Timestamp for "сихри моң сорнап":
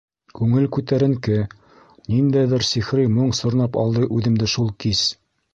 2.71-3.81